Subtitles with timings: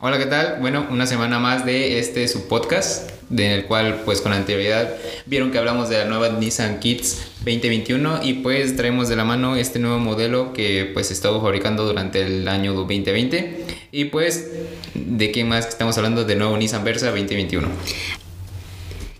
[0.00, 0.58] Hola, ¿qué tal?
[0.60, 4.94] Bueno, una semana más de este su podcast, del cual pues con anterioridad
[5.26, 9.56] vieron que hablamos de la nueva Nissan Kits 2021 y pues traemos de la mano
[9.56, 14.46] este nuevo modelo que pues se estuvo fabricando durante el año 2020 y pues
[14.94, 17.66] de qué más estamos hablando de nuevo Nissan Versa 2021.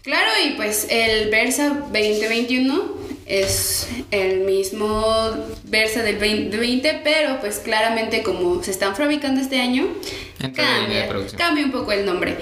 [0.02, 5.34] Claro, y pues el Versa 2021 es el mismo
[5.64, 9.86] Versa del 2020, pero pues claramente como se están fabricando este año,
[10.38, 12.36] cambia, cambia un poco el nombre.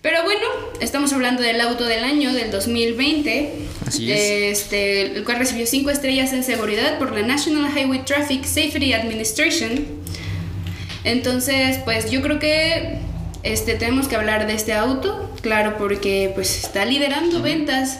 [0.00, 0.46] Pero bueno,
[0.80, 3.52] estamos hablando del auto del año del 2020,
[3.86, 4.60] Así es.
[4.60, 9.86] este, el cual recibió 5 estrellas en seguridad por la National Highway Traffic Safety Administration.
[11.04, 12.98] Entonces, pues yo creo que
[13.42, 17.98] este, tenemos que hablar de este auto, claro, porque pues está liderando ventas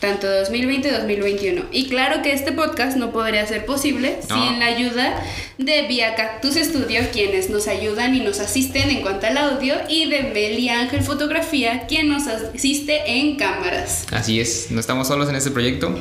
[0.00, 1.64] tanto 2020-2021.
[1.72, 4.34] Y claro que este podcast no podría ser posible No.
[4.42, 5.22] sin la ayuda
[5.58, 10.08] de Via Cactus Studio, quienes nos ayudan y nos asisten en cuanto al audio, y
[10.08, 14.06] de Meli Ángel Fotografía, quien nos asiste en cámaras.
[14.10, 15.94] Así es, no estamos solos en este proyecto.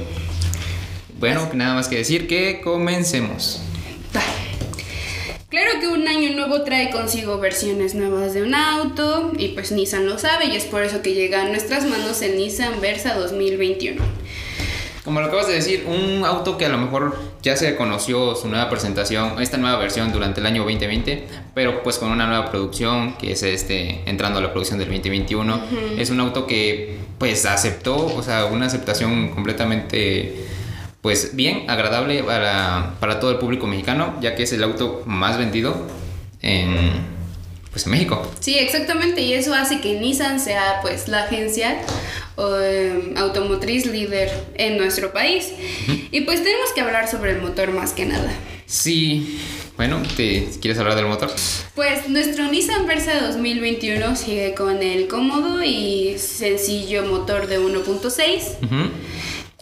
[1.19, 3.61] Bueno, nada más que decir que comencemos.
[5.79, 10.19] Que un año nuevo trae consigo versiones nuevas de un auto y pues Nissan lo
[10.19, 14.01] sabe y es por eso que llega a nuestras manos el Nissan Versa 2021.
[15.05, 18.49] Como lo acabas de decir, un auto que a lo mejor ya se conoció su
[18.49, 23.15] nueva presentación, esta nueva versión durante el año 2020, pero pues con una nueva producción
[23.17, 25.61] que es este entrando a la producción del 2021,
[25.97, 30.45] es un auto que pues aceptó, o sea, una aceptación completamente
[31.01, 35.37] pues bien, agradable para, para todo el público mexicano, ya que es el auto más
[35.37, 35.87] vendido
[36.41, 37.19] en
[37.71, 38.29] pues en México.
[38.39, 41.77] Sí, exactamente, y eso hace que Nissan sea pues la agencia
[42.37, 45.51] eh, automotriz líder en nuestro país.
[46.11, 48.31] Y pues tenemos que hablar sobre el motor más que nada.
[48.65, 49.39] Sí,
[49.77, 51.31] bueno, ¿te quieres hablar del motor?
[51.75, 58.65] Pues nuestro Nissan Versa 2021 sigue con el cómodo y sencillo motor de 1.6.
[58.65, 58.89] Ujú.
[58.89, 58.91] Cuatro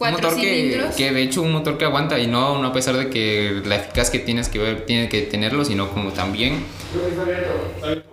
[0.00, 0.94] un motor que, cilindros.
[0.94, 3.76] que de hecho un motor que aguanta y no, no a pesar de que la
[3.76, 6.64] eficaz que tienes que ver tiene que tenerlo, sino como también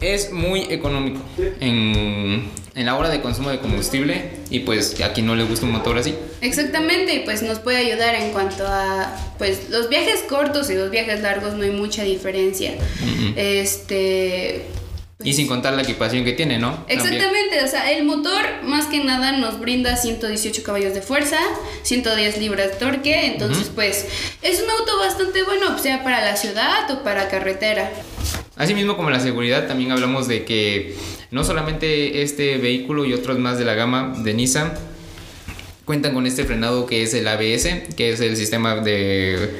[0.02, 1.22] es muy económico
[1.60, 5.66] en, en la hora de consumo de combustible y pues a quien no le gusta
[5.66, 6.16] un motor así.
[6.42, 10.90] Exactamente, y pues nos puede ayudar en cuanto a pues los viajes cortos y los
[10.92, 12.74] viajes largos no hay mucha diferencia.
[13.36, 14.66] Este
[15.24, 16.74] Y sin contar la equipación que tiene, ¿no?
[16.74, 17.00] También.
[17.00, 21.38] Exactamente, o sea, el motor más que nada nos brinda 118 caballos de fuerza,
[21.84, 24.08] 110 libras de torque, entonces pues
[24.42, 27.92] es un auto bastante bueno, sea para la ciudad o para carretera.
[28.58, 30.96] Asimismo como la seguridad, también hablamos de que
[31.32, 34.74] no solamente este vehículo y otros más de la gama de Nissan
[35.86, 39.60] cuentan con este frenado que es el ABS, que es el sistema de,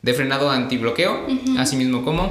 [0.00, 1.26] de frenado antibloqueo,
[1.58, 2.30] asimismo como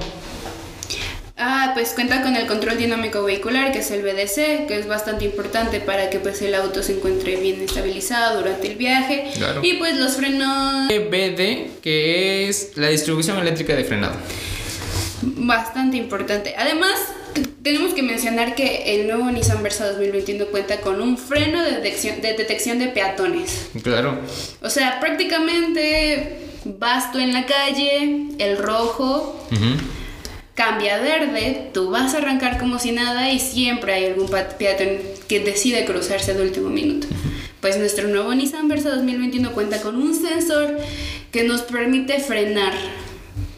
[1.75, 5.79] pues cuenta con el control dinámico vehicular, que es el BDC, que es bastante importante
[5.81, 9.29] para que pues el auto se encuentre bien estabilizado durante el viaje.
[9.35, 9.59] Claro.
[9.63, 14.15] Y pues los frenos EBD, que es la distribución eléctrica de frenado.
[15.21, 16.55] bastante importante.
[16.57, 16.97] Además,
[17.61, 22.21] tenemos que mencionar que el nuevo Nissan Versa 2021 cuenta con un freno de detección
[22.21, 23.67] de, detección de peatones.
[23.83, 24.17] Claro,
[24.61, 29.45] O sea, prácticamente vas tú en la calle, el rojo.
[30.55, 34.87] Cambia verde, tú vas a arrancar como si nada y siempre hay algún peatón
[35.27, 37.07] que decide cruzarse de último minuto.
[37.61, 40.77] Pues nuestro nuevo Nissan Versa 2021 cuenta con un sensor
[41.31, 42.73] que nos permite frenar.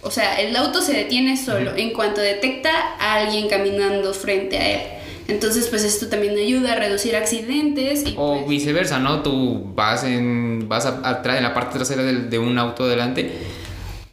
[0.02, 4.69] O sea, el auto se detiene solo en cuanto detecta a alguien caminando frente a
[4.69, 4.81] él.
[5.28, 9.22] Entonces, pues esto también ayuda a reducir accidentes y o pues, viceversa, ¿no?
[9.24, 13.34] Tú vas en vas atrás en la parte trasera del- de, un auto delante,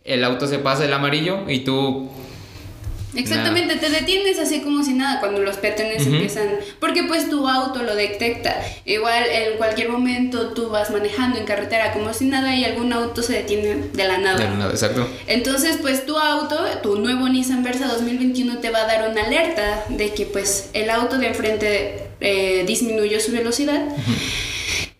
[0.04, 2.10] el auto se pasa el amarillo y tú
[3.16, 6.14] Exactamente, te detienes así como si nada cuando los peatones Ujú.
[6.14, 6.48] empiezan,
[6.80, 8.54] porque pues tu auto lo detecta.
[8.84, 13.22] Igual en cualquier momento tú vas manejando en carretera como si nada y algún auto
[13.22, 14.38] se detiene de la nada.
[14.38, 15.08] de la nada, exacto.
[15.26, 19.84] Entonces pues tu auto, tu nuevo Nissan Versa 2021 te va a dar una alerta
[19.88, 23.84] de que pues el auto de enfrente eh, disminuyó su velocidad.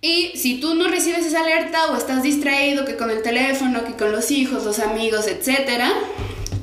[0.01, 3.95] Y si tú no recibes esa alerta o estás distraído que con el teléfono, que
[3.95, 5.93] con los hijos, los amigos, etcétera,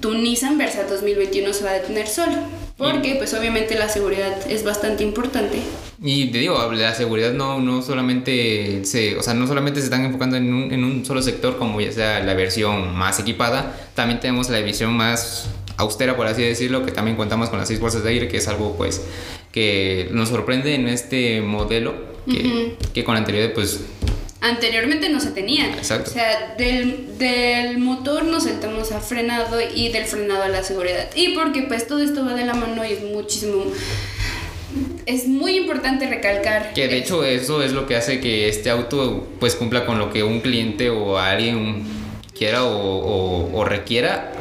[0.01, 2.33] tu Nissan Versa 2021 se va a detener solo.
[2.77, 5.59] Porque pues obviamente la seguridad es bastante importante.
[6.01, 10.03] Y te digo, la seguridad no, no solamente se, o sea, no solamente se están
[10.03, 14.19] enfocando en un, en un solo sector, como ya sea la versión más equipada, también
[14.19, 18.03] tenemos la visión más austera, por así decirlo, que también contamos con las seis bolsas
[18.03, 19.05] de aire, que es algo pues
[19.51, 21.93] que nos sorprende en este modelo,
[22.25, 23.81] que, que con anterioridad pues
[24.41, 25.69] anteriormente no se tenían.
[25.75, 26.09] Exacto.
[26.11, 31.09] O sea, del, del motor nos saltamos a frenado y del frenado a la seguridad.
[31.15, 33.65] Y porque pues todo esto va de la mano y es muchísimo...
[35.05, 36.73] Es muy importante recalcar.
[36.73, 40.13] Que de hecho eso es lo que hace que este auto pues cumpla con lo
[40.13, 41.83] que un cliente o alguien
[42.37, 44.31] quiera o, o- o requiera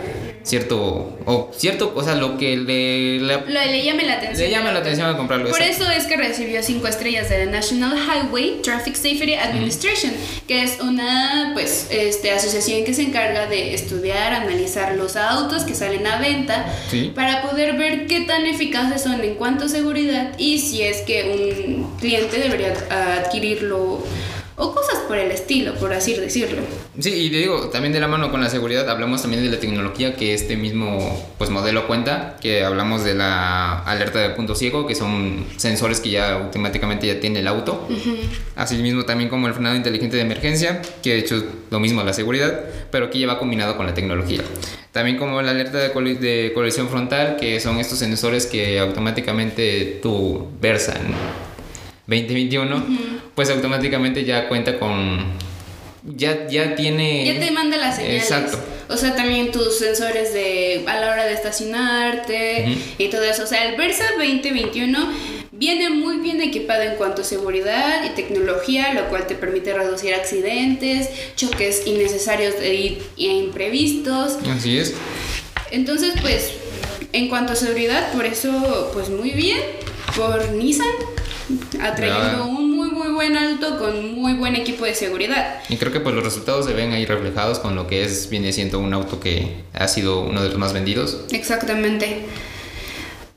[0.42, 4.48] cierto o cierto o sea lo que le, le- Lo, le llame la atención.
[4.48, 5.84] le llama la atención a comprarlo Por exacto.
[5.84, 10.12] eso es que recibió cinco estrellas de la National Highway Traffic Safety Administration,
[10.48, 15.74] que es una pues este asociación que se encarga de estudiar, analizar los autos que
[15.74, 17.12] salen a venta Sí.
[17.14, 21.24] para poder ver qué tan eficaces son en cuanto a seguridad y si es que
[21.76, 22.72] un cliente debería
[23.18, 24.02] adquirirlo
[24.60, 26.60] o cosas por el estilo, por así decirlo.
[26.98, 30.14] Sí, y digo, también de la mano con la seguridad hablamos también de la tecnología
[30.16, 34.94] que este mismo pues modelo cuenta, que hablamos de la alerta de punto ciego, que
[34.94, 37.86] son sensores que ya automáticamente ya tiene el auto.
[37.88, 38.16] Uh -huh.
[38.54, 42.60] Asimismo también como el frenado inteligente de emergencia, que de hecho lo mismo la seguridad,
[42.90, 44.42] pero que ya va combinado con la tecnología.
[44.92, 50.00] También como la alerta de, col de colisión frontal, que son estos sensores que automáticamente
[50.02, 50.98] tú versan
[52.10, 55.18] 2021, uh pues automáticamente ya cuenta con...
[56.04, 57.24] Ya, ya tiene...
[57.24, 58.24] Ya te manda las señales.
[58.24, 58.58] Exacto.
[58.88, 63.44] O sea, también tus sensores de a la hora de estacionarte y todo eso.
[63.44, 64.98] O sea, el Versa 2021
[65.52, 70.14] viene muy bien equipado en cuanto a seguridad y tecnología, lo cual te permite reducir
[70.14, 74.38] accidentes, choques innecesarios e, imprevistos.
[74.50, 74.94] Así es.
[75.70, 76.52] Entonces, pues,
[77.12, 79.60] en cuanto a seguridad, por eso, pues muy bien
[80.16, 80.86] por Nissan.
[81.80, 85.60] atrayendo un muy, muy buen auto con muy buen equipo de seguridad.
[85.68, 88.52] Y creo que pues los resultados se ven ahí reflejados con lo que es viene
[88.52, 91.24] siendo un auto que ha sido uno de los más vendidos.
[91.30, 92.24] Exactamente.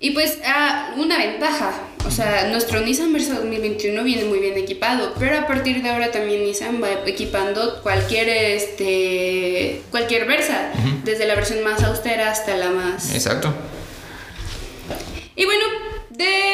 [0.04, 1.72] Y pues ah, una ventaja,
[2.06, 6.12] o sea, nuestro Nissan Versa 2021 viene muy bien equipado, pero a partir de ahora
[6.12, 10.74] también Nissan va equipando cualquier este cualquier Versa,
[11.06, 13.54] desde la versión más austera hasta la más Exacto.
[15.38, 15.64] y bueno,
[16.10, 16.53] de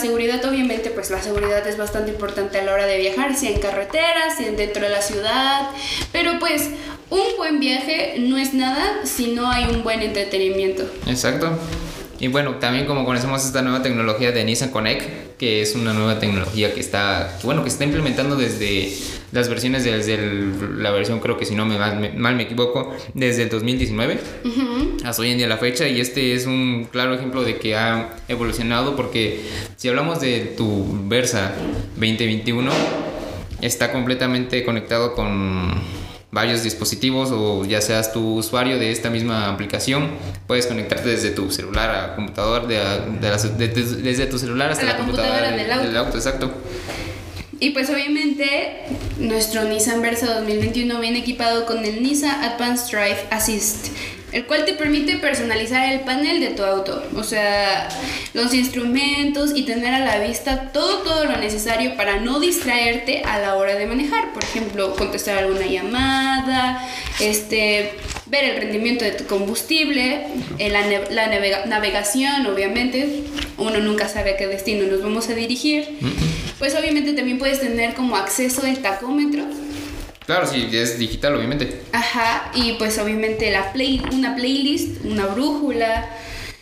[0.00, 3.60] seguridad, obviamente, pues la seguridad es bastante importante a la hora de viajar, sea en
[3.60, 5.70] carreteras, sea dentro de la ciudad,
[6.12, 6.70] pero pues
[7.10, 10.84] un buen viaje no es nada si no hay un buen entretenimiento.
[11.06, 11.58] Exacto.
[12.20, 16.18] Y bueno, también como conocemos esta nueva tecnología de Nissan Connect, que es una nueva
[16.18, 18.92] tecnología que está, bueno, que se está implementando desde
[19.32, 22.42] las versiones, desde el- la versión creo que si no me mal, me mal me
[22.42, 24.18] equivoco, desde el 2019
[25.04, 28.10] hasta hoy en día la fecha y este es un claro ejemplo de que ha
[28.28, 29.40] evolucionado porque
[29.76, 31.52] si hablamos de tu Versa
[31.96, 32.70] 2021
[33.62, 35.70] está completamente conectado con
[36.32, 40.10] varios dispositivos o ya seas tu usuario de esta misma aplicación
[40.46, 42.76] puedes conectarte desde tu celular a computador de,
[43.20, 45.96] de las- de- de- desde tu celular hasta A la la, computadora, computadora de- del
[45.96, 46.16] auto.
[46.16, 46.52] exacto
[47.58, 48.84] Y pues obviamente
[49.18, 53.88] nuestro Nissan Versa 2021 viene equipado con el Nissan Advanced Drive Assist,
[54.32, 57.88] el cual te permite personalizar el panel de tu auto, o sea,
[58.34, 63.38] los instrumentos y tener a la vista todo todo lo necesario para no distraerte a
[63.38, 66.86] la hora de manejar, por ejemplo, contestar alguna llamada,
[67.20, 67.92] este
[68.26, 70.24] ver el rendimiento de tu combustible,
[70.58, 73.24] eh, la, ne- la navega- navegación, obviamente,
[73.58, 75.98] uno nunca sabe a qué destino nos vamos a dirigir.
[76.60, 79.44] Pues obviamente también puedes tener como acceso al tacómetro.
[80.30, 86.08] Claro si es digital obviamente Ajá, y pues obviamente la play, una playlist, una brújula.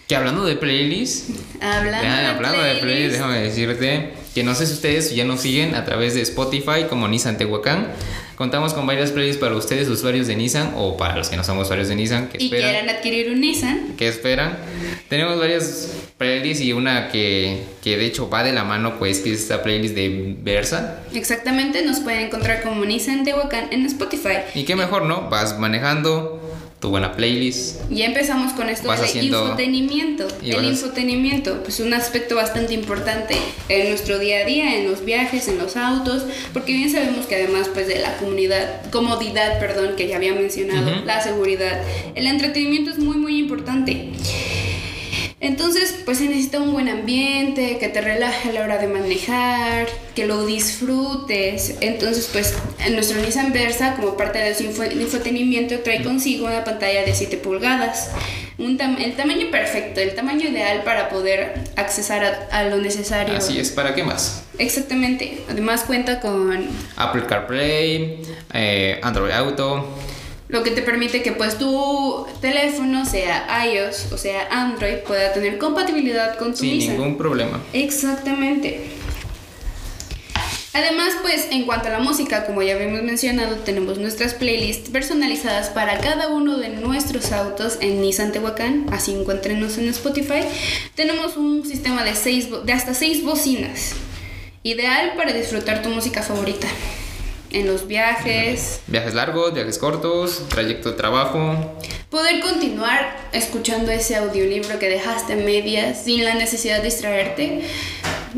[0.07, 1.29] que hablando de playlist
[1.61, 5.41] Hablando, Ya, de, hablando de playlist, déjame decirte que no sé si ustedes ya nos
[5.41, 7.89] siguen a través de Spotify como Nissan Tehuacán.
[8.37, 11.65] Contamos con varias playlists para ustedes, usuarios de Nissan, o para los que no somos
[11.65, 12.71] usuarios de Nissan, que y esperan.
[12.71, 13.97] quieran adquirir un Nissan.
[13.97, 14.57] que esperan.
[15.09, 19.33] Tenemos varias playlists y una que, que de hecho va de la mano, pues, que
[19.33, 21.01] es esta playlist de Versa.
[21.13, 24.37] Exactamente, nos pueden encontrar como Nissan Tehuacán en Spotify.
[24.55, 25.29] Y qué mejor, ¿no?
[25.29, 26.41] Vas manejando
[26.81, 27.81] tu buena playlist.
[27.91, 30.29] Ya empezamos con esto del haciendo- infotenimiento.
[30.43, 33.37] y El vas- infotenimiento, pues un aspecto bastante importante
[33.69, 37.35] en nuestro día a día, en los viajes, en los autos, porque bien sabemos que
[37.35, 41.83] además pues de la comunidad, comodidad, perdón, que ya había mencionado, la seguridad,
[42.15, 44.11] el entretenimiento es muy muy importante.
[45.41, 49.87] Entonces, pues se necesita un buen ambiente, que te relaje a la hora de manejar,
[50.17, 51.77] que lo disfrutes.
[51.81, 52.55] Entonces, pues
[52.85, 57.15] en nuestro Nissan Versa, como parte de su info- infotenimiento, trae consigo una pantalla de
[57.15, 58.11] 7 pulgadas.
[58.59, 63.37] Un tam- el tamaño perfecto, el tamaño ideal para poder accesar a, a lo necesario.
[63.37, 64.43] Así es, ¿para qué más?
[64.59, 65.39] Exactamente.
[65.49, 66.67] Además cuenta con
[66.97, 68.23] Apple CarPlay,
[68.55, 69.87] eh, Android Auto,
[70.49, 75.59] lo que te permite que pues tu teléfono, sea iOS o sea Android, pueda tener
[75.59, 76.97] compatibilidad con tu sin Nissan.
[76.97, 77.61] ningún problema.
[77.73, 78.99] Exactamente.
[80.75, 85.71] Además, pues en cuanto a la música, como ya habíamos mencionado, tenemos nuestras playlists personalizadas
[85.71, 90.45] para cada uno de nuestros autos en Nissan Tehuacán, así encuéntrenos en Spotify.
[90.95, 93.95] Tenemos un sistema de, seis, de hasta seis bocinas,
[94.63, 96.69] ideal para disfrutar tu música favorita.
[97.51, 98.81] En los viajes.
[98.87, 101.79] Viajes largos, viajes cortos, trayecto de trabajo.
[102.11, 107.63] Poder continuar escuchando ese audiolibro que dejaste en medias sin la necesidad de distraerte.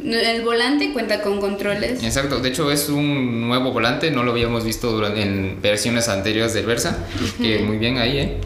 [0.04, 2.02] El volante cuenta con controles.
[2.02, 6.54] Exacto, de hecho es un nuevo volante, no lo habíamos visto durante, en versiones anteriores
[6.54, 6.98] del Versa,
[7.40, 8.36] que muy bien ahí, ¿eh?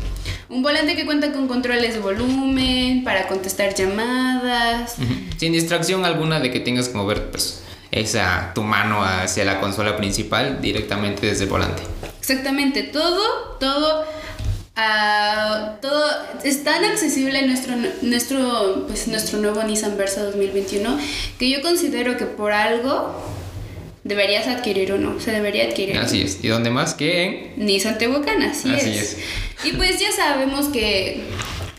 [0.49, 4.97] Un volante que cuenta con controles de volumen, para contestar llamadas.
[5.37, 7.62] Sin distracción alguna de que tengas que mover pues,
[7.94, 11.82] esa, tu mano hacia la consola principal directamente desde el volante.
[12.20, 14.04] Exactamente, todo, todo
[14.76, 16.04] Uh, todo
[16.42, 20.98] es tan accesible nuestro nuestro pues nuestro nuevo Nissan Versa 2021
[21.38, 23.14] que yo considero que por algo
[24.04, 25.98] deberías adquirir uno, se debería adquirir.
[25.98, 26.38] Así es.
[26.42, 28.42] ¿Y dónde más que en Nissan Tehuacán?
[28.42, 29.16] Así, así es.
[29.64, 31.22] Y pues ya sabemos que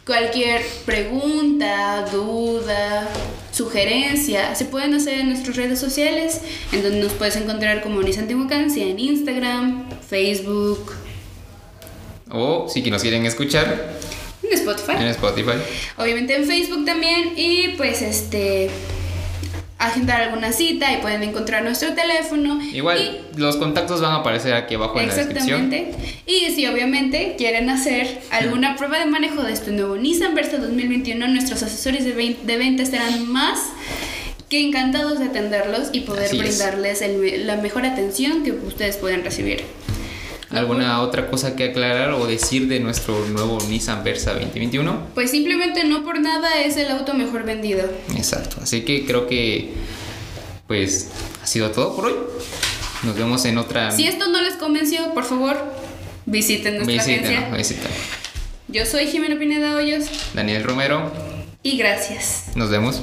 [0.05, 3.07] cualquier pregunta, duda,
[3.55, 6.41] sugerencia, se pueden hacer en nuestras redes sociales,
[6.73, 10.91] en donde nos puedes encontrar como Nissan Tehuacán, sea en Instagram, Facebook,
[12.29, 13.93] o si nos quieren escuchar.
[14.43, 14.91] En Spotify.
[14.97, 15.57] En Spotify.
[15.97, 17.33] Obviamente en Facebook también.
[17.35, 18.69] Y pues este
[19.77, 22.61] agendar alguna cita y pueden encontrar nuestro teléfono.
[22.61, 25.73] Igual los contactos van a aparecer aquí abajo en la descripción.
[25.73, 26.21] Exactamente.
[26.25, 31.27] Y si obviamente quieren hacer alguna prueba de manejo de este nuevo Nissan Versa 2021,
[31.27, 33.59] nuestros asesores de, de venta estarán más
[34.49, 37.03] que encantados de atenderlos y poder brindarles
[37.45, 39.63] la mejor atención que ustedes pueden recibir.
[40.55, 45.09] ¿Alguna otra cosa que aclarar o decir de nuestro nuevo Nissan Versa 2021?
[45.13, 47.89] Pues simplemente no por nada es el auto mejor vendido.
[48.15, 49.73] Exacto, así que creo que
[50.67, 51.11] pues
[51.43, 52.15] ha sido todo por hoy.
[53.03, 53.91] Nos vemos en otra...
[53.91, 55.57] Si esto no les convenció, por favor,
[56.25, 57.49] visiten nuestra agencia.
[57.55, 57.91] Visiten.
[58.67, 60.05] Yo soy Jimena Pineda Hoyos.
[60.33, 61.11] Daniel Romero.
[61.61, 62.45] Y gracias.
[62.55, 63.01] Nos vemos.